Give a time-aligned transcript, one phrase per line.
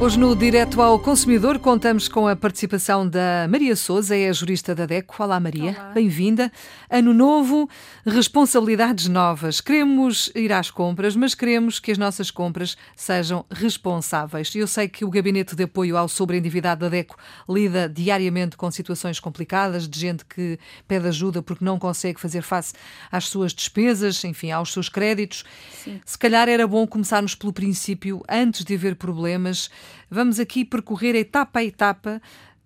[0.00, 4.74] Hoje no Direto ao Consumidor contamos com a participação da Maria Souza, é a jurista
[4.74, 5.22] da DECO.
[5.22, 6.52] Olá Maria, bem-vinda.
[6.90, 7.70] Ano novo,
[8.04, 9.60] responsabilidades novas.
[9.62, 14.54] Queremos ir às compras, mas queremos que as nossas compras sejam responsáveis.
[14.54, 17.16] Eu sei que o Gabinete de Apoio ao Sobreendividado da DECO
[17.48, 22.74] lida diariamente com situações complicadas, de gente que pede ajuda porque não consegue fazer face
[23.10, 25.44] às suas despesas, enfim, aos seus créditos.
[25.72, 26.00] Sim.
[26.04, 29.70] Se calhar era bom começarmos pelo princípio, antes de haver problemas
[30.10, 32.20] Vamos aqui percorrer etapa a etapa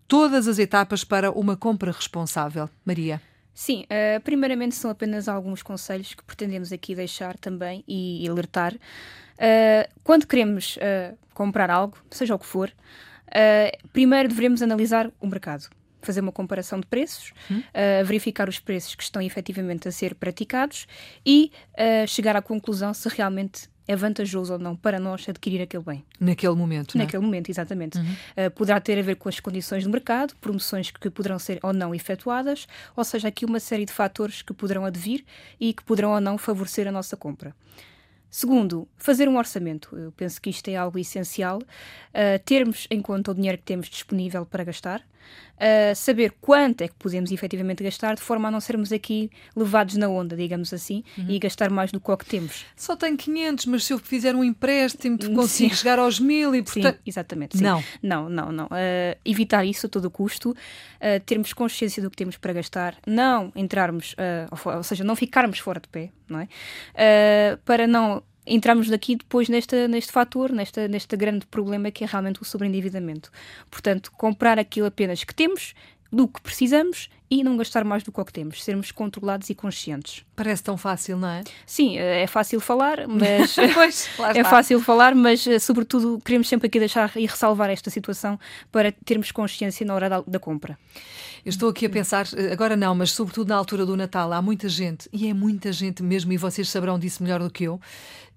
[0.06, 2.68] todas as etapas para uma compra responsável.
[2.84, 3.20] Maria.
[3.52, 8.74] Sim, uh, primeiramente são apenas alguns conselhos que pretendemos aqui deixar também e, alertar.
[8.74, 12.72] Uh, quando queremos uh, comprar algo, seja o que for,
[13.92, 15.68] primeiro devemos analisar o mercado
[16.00, 17.58] fazer uma comparação de preços, hum.
[17.58, 20.86] uh, verificar os preços que estão efetivamente a ser praticados
[21.24, 25.82] e uh, chegar à conclusão se realmente é vantajoso ou não para nós adquirir aquele
[25.82, 26.04] bem.
[26.20, 27.04] Naquele momento, não é?
[27.06, 27.96] Naquele momento, exatamente.
[27.96, 28.46] Uhum.
[28.46, 31.72] Uh, poderá ter a ver com as condições do mercado, promoções que poderão ser ou
[31.72, 35.24] não efetuadas, ou seja, aqui uma série de fatores que poderão advir
[35.58, 37.56] e que poderão ou não favorecer a nossa compra.
[38.30, 39.96] Segundo, fazer um orçamento.
[39.96, 41.58] Eu penso que isto é algo essencial.
[41.58, 45.02] Uh, termos em conta o dinheiro que temos disponível para gastar,
[45.56, 49.96] uh, saber quanto é que podemos efetivamente gastar, de forma a não sermos aqui levados
[49.96, 51.26] na onda, digamos assim, uhum.
[51.28, 52.64] e gastar mais do que o que temos.
[52.76, 55.76] Só tenho 500, mas se eu fizer um empréstimo, consigo sim.
[55.76, 56.96] chegar aos mil e portanto.
[56.96, 57.58] Sim, exatamente.
[57.58, 57.64] Sim.
[57.64, 57.84] Não.
[58.02, 58.66] Não, não, não.
[58.66, 60.54] Uh, evitar isso a todo custo,
[61.26, 64.14] termos consciência do que temos para gastar, não entrarmos,
[64.50, 66.48] ou, ou, seja, não ficarmos fora de pé, não é?
[67.64, 72.42] para não entramos daqui depois nesta, neste fator, nesta, neste grande problema que é realmente
[72.42, 73.30] o sobreendividamento.
[73.70, 75.74] Portanto, comprar aquilo apenas que temos,
[76.10, 79.54] do que precisamos e não gastar mais do que o que temos, sermos controlados e
[79.54, 80.24] conscientes.
[80.34, 81.44] Parece tão fácil, não é?
[81.66, 86.78] Sim, é fácil falar, mas pois, é fácil falar, mas eh, sobretudo queremos sempre aqui
[86.78, 88.40] deixar e ressalvar esta situação
[88.72, 90.78] para termos consciência na hora da, da compra.
[91.44, 94.40] Eu estou aqui a pensar, eh, agora não, mas sobretudo na altura do Natal, há
[94.40, 97.78] muita gente, e é muita gente mesmo, e vocês saberão disso melhor do que eu,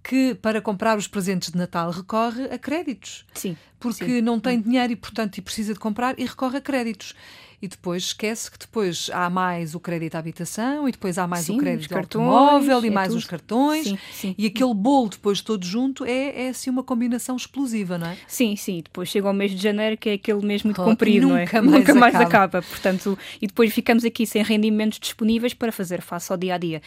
[0.03, 3.25] que para comprar os presentes de Natal recorre a créditos.
[3.33, 3.55] Sim.
[3.79, 4.21] Porque sim.
[4.21, 7.13] não tem dinheiro e, portanto, e precisa de comprar e recorre a créditos
[7.61, 11.45] e depois esquece que depois há mais o crédito à habitação e depois há mais
[11.45, 13.17] sim, o crédito cartões, automóvel e é mais tudo.
[13.19, 14.35] os cartões sim, sim.
[14.37, 18.17] e aquele bolo depois todo junto é, é assim uma combinação explosiva, não é?
[18.27, 18.81] Sim, sim.
[18.83, 21.45] Depois chega o mês de janeiro que é aquele mês muito oh, comprido, não é?
[21.51, 22.27] Mais nunca mais acaba.
[22.27, 22.61] acaba.
[22.61, 26.81] Portanto, e depois ficamos aqui sem rendimentos disponíveis para fazer face ao dia a dia.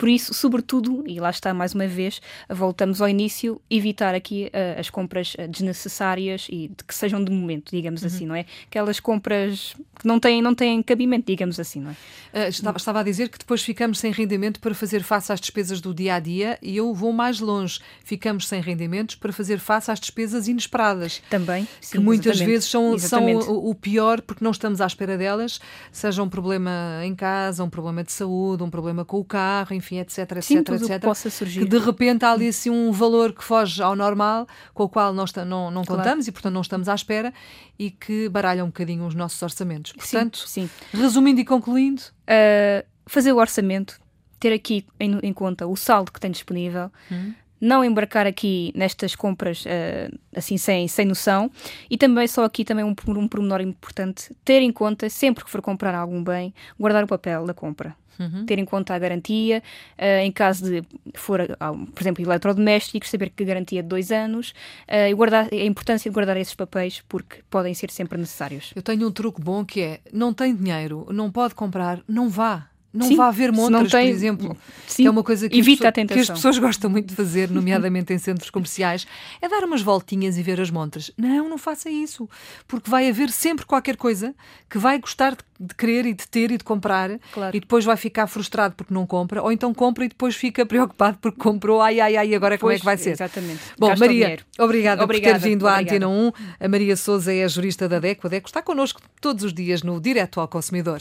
[0.00, 4.80] Por isso, sobretudo, e lá está mais uma vez, voltamos ao início, evitar aqui uh,
[4.80, 8.06] as compras uh, desnecessárias e de que sejam de momento, digamos uhum.
[8.06, 8.46] assim, não é?
[8.66, 11.94] Aquelas compras que não têm, não têm cabimento, digamos assim, não é?
[12.32, 15.80] Uh, estava, estava, a dizer que depois ficamos sem rendimento para fazer face às despesas
[15.80, 17.80] do dia a dia e eu vou mais longe.
[18.04, 21.22] Ficamos sem rendimentos para fazer face às despesas inesperadas.
[21.30, 21.66] Também.
[21.80, 25.60] Sim, que muitas vezes são, são o, o pior porque não estamos à espera delas,
[25.90, 29.98] seja um problema em casa, um problema de saúde, um problema com o carro, enfim
[29.98, 30.78] etc, etc, Sim, etc.
[30.78, 31.60] Que, possa surgir.
[31.60, 35.12] que de repente há ali assim um valor que foge ao normal, com o qual
[35.12, 36.02] nós não, não claro.
[36.02, 37.32] contamos e, portanto, não estamos à espera
[37.78, 39.92] e que baralha um bocadinho os nossos orçamentos.
[40.10, 42.02] Portanto, sim, resumindo e concluindo.
[42.22, 44.00] Uh, fazer o orçamento,
[44.38, 46.90] ter aqui em, em, conta o saldo que tem disponível.
[47.10, 51.50] Hum não embarcar aqui nestas compras uh, assim sem, sem noção
[51.88, 55.60] e também só aqui também um, um pormenor importante ter em conta sempre que for
[55.60, 58.44] comprar algum bem guardar o papel da compra Uhum.
[58.44, 59.62] ter em conta a garantia,
[59.98, 60.84] uh, em caso de
[61.14, 64.50] for, uh, por exemplo, eletrodomésticos, saber que a garantia de dois anos
[64.86, 68.72] uh, e guardar, a importância de guardar esses papéis porque podem ser sempre necessários.
[68.76, 72.69] Eu tenho um truque bom que é: não tem dinheiro, não pode comprar, não vá.
[72.92, 74.08] Não sim, vá ver montras, tem...
[74.08, 74.56] por exemplo,
[74.86, 77.48] sim, que é uma coisa que, evita as, que as pessoas gostam muito de fazer,
[77.52, 79.06] nomeadamente em centros comerciais,
[79.40, 81.12] é dar umas voltinhas e ver as montras.
[81.16, 82.28] Não, não faça isso,
[82.66, 84.34] porque vai haver sempre qualquer coisa
[84.68, 87.56] que vai gostar de querer e de ter e de comprar claro.
[87.56, 91.18] e depois vai ficar frustrado porque não compra, ou então compra e depois fica preocupado
[91.20, 93.10] porque comprou, ai, ai, ai, agora pois, como é que vai ser?
[93.10, 93.60] Exatamente.
[93.78, 95.78] Bom, Gasta Maria, obrigada, obrigada, por ter vindo obrigada.
[95.78, 96.32] à Antena 1.
[96.58, 98.26] A Maria Souza é a jurista da DECO.
[98.26, 101.00] A DECO está connosco todos os dias no Direto ao Consumidor.